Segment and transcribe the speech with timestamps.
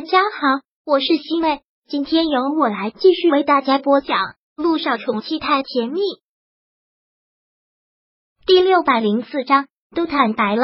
[0.00, 4.16] 大家好，我是西妹，今天由我来继续为大家播讲
[4.56, 6.00] 《路上宠妻太甜蜜》
[8.46, 10.62] 第六百零四章，都坦白了。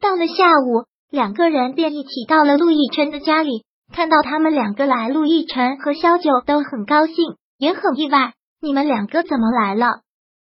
[0.00, 7.14] 到了下午，两个人便一起到了陆亦辰的家里，看到他们两个来，陆亦辰和萧九都很高兴，
[7.58, 8.32] 也很意外。
[8.62, 10.00] 你们两个怎么来了？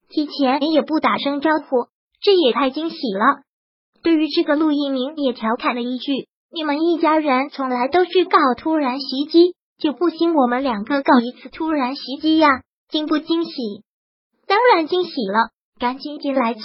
[0.10, 1.88] 提前也不打声招呼，
[2.22, 3.42] 这也太惊喜了。
[4.04, 6.29] 对于这个，陆一鸣也调侃了一句。
[6.52, 12.50] 你们一家人从来都是搞突然袭击，就不兴我们两个搞一次突然袭击呀？
[12.90, 13.52] 惊不惊喜？
[14.48, 16.64] 当然惊喜了，赶紧进来坐。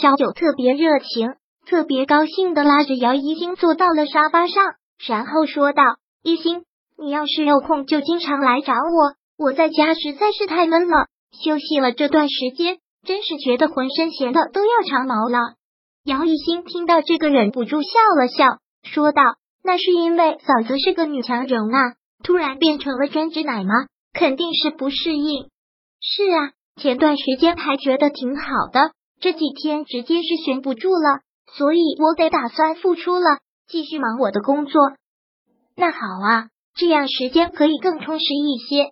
[0.00, 1.34] 小九特别热情，
[1.66, 4.62] 特别高兴的拉着姚一星坐到了沙发上，
[5.04, 5.82] 然后说道
[6.22, 6.62] ：“一星，
[6.96, 11.08] 你要是有空就经常来找我，我在家实在是太闷了，
[11.44, 15.38] 休息了这段时间，真是觉得浑身闲的都要长毛了。”
[16.06, 18.61] 姚一星听到这个，忍不住笑了笑。
[18.82, 19.22] 说道
[19.62, 23.72] ：“那是因为嫂子是个女强人啊，突然变成了专职奶妈，
[24.12, 25.48] 肯定是不适应。
[26.00, 31.20] 是啊，前段时间还觉得挺好的，这几天直接是悬不住了，
[31.54, 34.80] 所以我得打算复出了，继续忙我的工作。
[35.76, 38.90] 那好啊，这样时间可以更充实一些。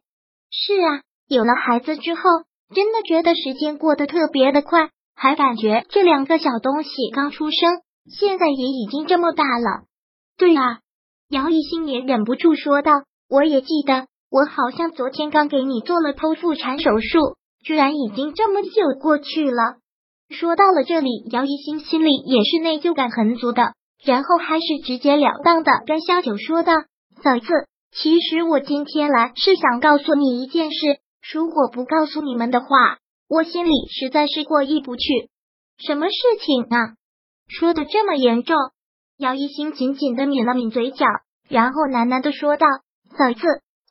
[0.51, 2.23] 是啊，有了孩子之后，
[2.75, 9.85] 真的觉得时间过得特别的快，还感觉这两个小东西刚出生。”现在也已经这么大了，
[10.37, 10.81] 对啊，
[11.29, 12.91] 姚一新也忍不住说道
[13.31, 19.77] ：“我也记得，我好像昨天刚给你做了剖腹产手术，居然已经这么久过去了。”
[20.29, 26.73] 说到了这里，姚一新心里也是内疚感很足的，然后还是直截了当的跟萧九说道
[27.23, 27.47] ：“嫂子，
[27.93, 30.99] 其实我今天来是想告诉你一件事，
[31.33, 32.67] 如果不告诉你们的话，
[33.29, 35.31] 我心里实在是过意不去。
[35.79, 36.95] 什么事情啊？”
[37.51, 38.57] 说的这么严重，
[39.19, 41.05] 姚一星紧紧的抿了抿嘴角，
[41.49, 42.67] 然后喃喃的说道
[43.19, 43.41] ：“嫂子，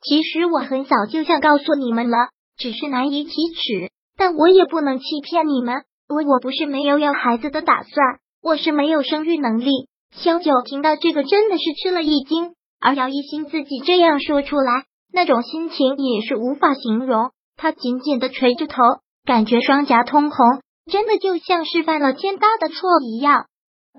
[0.02, 2.16] 其实我很早就想告诉你们了，
[2.56, 3.90] 只是难以启齿。
[4.16, 9.70] 但我也不能欺骗你们，我我不是没有要孩子的打算，我是没有生育能力。”
[10.16, 17.30] 萧九听到这个真的是吃了一惊，而姚一星自己这样说出来，那种心情也是无法形容。
[17.56, 18.82] 他紧紧的垂着头，
[19.24, 23.46] 感觉双颊通红，真的就像是犯了天大的错一样。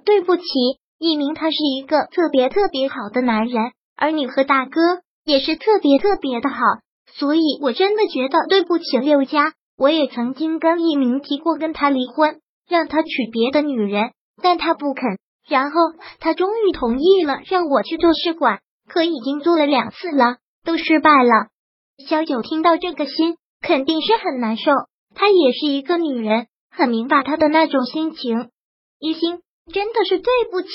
[0.05, 0.43] 对不起，
[0.99, 4.81] 一鸣他是一个特别特别好的男人，而你和大哥
[5.25, 6.57] 也是特别特别的好，
[7.13, 9.53] 所以我真的觉得对不起六家。
[9.77, 15.17] 我也曾经跟一鸣提过跟他离婚，让他娶别的女人，但他不肯。
[15.47, 15.79] 然后
[16.19, 21.47] 他终于同意了，让我去做试管，可已经做了两次了，都失败了。
[22.07, 24.71] 小九听到这个心肯定是很难受，
[25.15, 28.49] 她也是一个女人，很明白他的那种心情。
[28.99, 29.39] 一心。
[29.71, 30.69] 真的是对不起，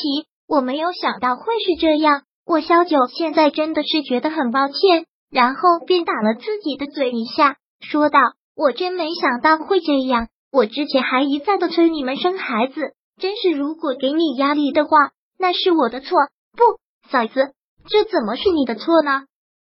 [0.48, 2.22] 我没有想到会是这样。
[2.46, 8.20] 我萧九现在真的是觉得很抱歉，然后便打了自己的嘴一下，说道
[8.54, 14.90] ：“我真没想到会这样，我之前还一再的催你们生孩子，真是如果给你压力的话，
[15.38, 16.16] 那是我的错。
[16.52, 17.52] 不，嫂子，
[17.88, 19.24] 这怎么是你的错呢？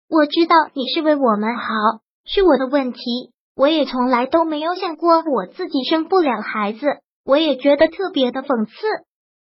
[0.09, 1.65] 我知道你是为我们好，
[2.25, 2.99] 是我的问题，
[3.57, 6.79] 我也从来都没有想过我自己生不了孩子，
[7.25, 8.71] 我也觉得特别的讽刺。”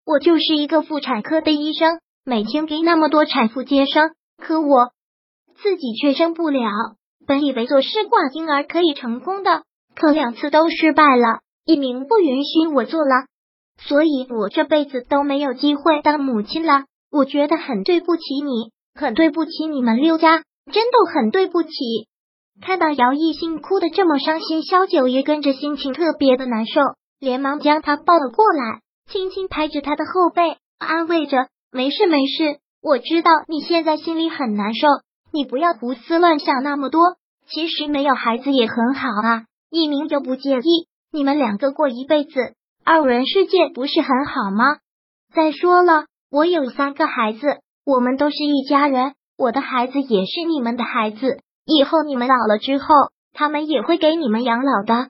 [0.06, 4.92] 我就是一个妇产科的医生，每天给那么多产妇接生，可我
[5.62, 6.70] 自己却生不了。
[7.28, 9.64] 本以为做试管婴儿可以成功的，
[9.96, 11.40] 可两次都失败了。
[11.66, 13.28] 一鸣不允许我做了，
[13.78, 16.86] 所以我这辈子都没有机会当母亲了。
[17.12, 21.70] 我觉得很对不起你，很对不起你们六家，真的很对不起。
[22.62, 26.82] 看到姚艺兴哭的这么伤心，萧九也跟着心情特别的难受，
[27.20, 28.82] 连忙将他抱了过来。
[29.12, 34.88] 轻轻拍着他的后背，安慰着：“没事没事，我知道你现在心里很难受，
[35.34, 37.02] 你不要胡思乱想那么多。
[37.46, 42.54] 其实没有孩子也很好啊，一鸣就不介意，你们两个过一辈子，
[42.86, 44.78] 二人世界不是很好吗？
[45.34, 52.86] 再说了，我有三个孩子，我们都是一家人，我的孩子也是你们的孩子，以后你们老了之后，
[53.34, 55.10] 他们也会给你们养老的。”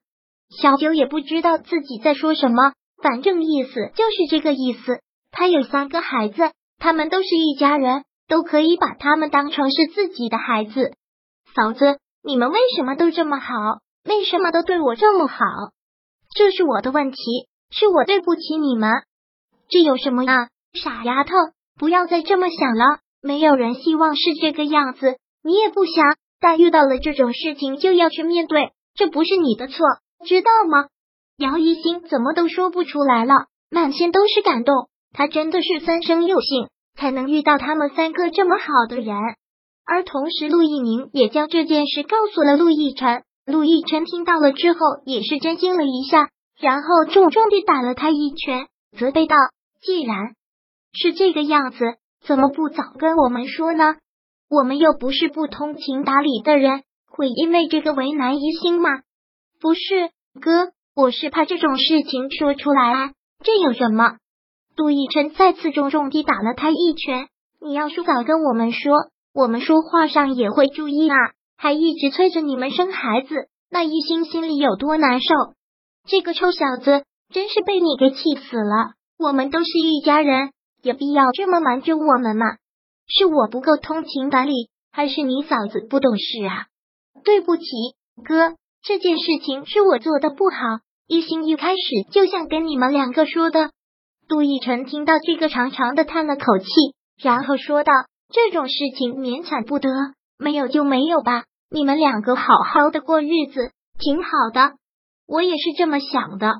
[0.50, 2.74] 小九也不知道自己在说什么。
[3.02, 5.02] 反正意思就是这个意思。
[5.32, 10.94] 他有三个孩子，他们都是一家人，都可以把他们当成是自己的孩子。
[11.56, 13.54] 嫂子，你们为什么都这么好？
[14.04, 15.36] 为什么都对我这么好？
[16.36, 17.18] 这是我的问题，
[17.70, 18.90] 是我对不起你们。
[19.70, 20.50] 这有什么啊？
[20.74, 21.34] 傻丫头，
[21.78, 23.00] 不要再这么想了。
[23.22, 26.04] 没有人希望是这个样子，你也不想。
[26.40, 29.86] 但遇到了这种事情就要去面对，这不是你的错，
[30.26, 30.88] 知道吗？
[31.42, 33.34] 姚一星怎么都说不出来了，
[33.72, 34.90] 满心都是感动。
[35.12, 39.16] 他真的是三生有幸，才能遇到他们三个这么好的人。
[39.84, 43.24] 而同时，陆一鸣也将这件事告诉了陆亦辰。
[43.46, 46.30] 陆亦辰听到了之后，也是震惊了一下，
[46.60, 49.36] 然后重重地打了他一拳，责备道
[49.82, 50.36] ：“既然
[50.94, 51.80] 是这个样子，
[52.24, 53.96] 怎么不早跟我们说呢？
[54.48, 58.90] 我们又不是不通情达理的人，会因为这个为难一心吗？
[59.60, 63.12] 不是，哥，我是怕这种事情说出来啊。
[63.44, 64.18] 这有什么？”
[64.76, 67.28] 陆亦辰再次重重地打了他一拳。
[67.60, 71.16] 你要是早跟我们说，我们说话上也会注意啊。
[71.58, 75.28] 还一直催着你们生孩子，那一心心里有多难受？
[76.08, 78.94] 这个臭小子真是被你给气死了！
[79.20, 80.50] 我们都是一家人，
[80.82, 82.58] 有必要这么瞒着我们吗？
[83.08, 86.66] 是我不够通情达理，还是你嫂子不懂事啊？
[87.24, 87.64] 对不起，
[88.26, 90.56] 哥，这件事情是我做的不好。
[91.08, 91.82] 一心一开始
[92.12, 93.70] 就想跟你们两个说的。
[94.28, 96.68] 杜奕晨听到这个，长长的叹了口气，
[97.22, 97.92] 然后说道
[98.34, 99.90] ：“这种事情勉强不得，
[100.40, 104.74] 没有就没有吧。”你们两个好好的过日子挺好的，
[105.28, 106.54] 我也是这么想的。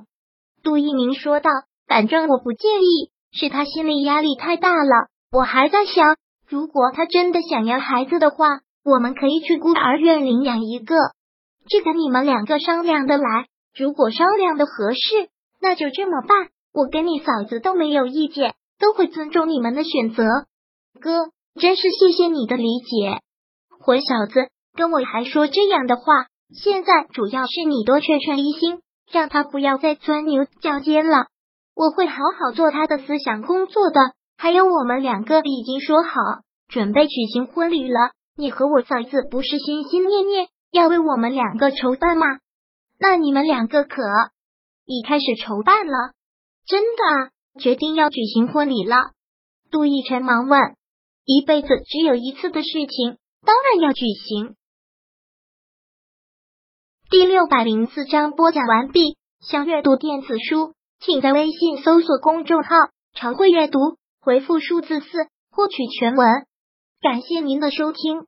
[0.64, 1.50] 杜一鸣说道
[1.88, 5.08] ：“反正我不介意，是他心理压力太大了。
[5.32, 6.18] 我还在想，
[6.48, 10.96] 如果他真的想要孩子的话，我们可以去孤儿院领养一个。
[11.68, 13.48] 这个你们两个商量的来，
[13.78, 15.30] 如果商量的合适，
[15.62, 16.50] 那就这么办。
[16.74, 20.24] 我跟你嫂子都没有意见，都会尊重你们的选择。
[21.00, 21.30] 哥，
[21.60, 23.20] 真是谢谢你的理解，
[23.80, 26.04] 混小子。”跟我还说这样的话，
[26.56, 28.80] 现在主要是你多劝劝一心，
[29.12, 31.26] 让他不要再钻牛角尖了。
[31.76, 34.00] 我会好好做他的思想工作的。
[34.38, 36.12] 还有，我们两个已经说好
[36.70, 38.12] 准备举行婚礼了。
[38.38, 42.26] 你和我嫂子不是心心念念要为我们两个筹办吗？
[42.98, 44.02] 那你们两个可
[44.86, 46.14] 已开始筹办了？
[46.66, 49.12] 真的决定要举行婚礼了？
[49.70, 50.60] 杜奕晨忙问。
[51.24, 54.56] 一辈子只有一次的事情，当然要举行。
[57.10, 59.18] 第六百零四章播讲完毕。
[59.40, 62.70] 想阅读电子书，请在微信搜索公众号
[63.14, 63.80] “常会阅读”，
[64.22, 65.08] 回复数字四
[65.52, 66.28] 获取全文。
[67.02, 68.26] 感谢您的收听。